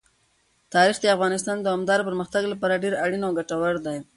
تاریخ 0.73 0.97
د 1.01 1.05
افغانستان 1.15 1.55
د 1.59 1.63
دوامداره 1.67 2.07
پرمختګ 2.09 2.43
لپاره 2.53 2.81
ډېر 2.83 2.93
اړین 3.03 3.21
او 3.25 3.31
ګټور 3.39 3.75
دی. 3.85 3.97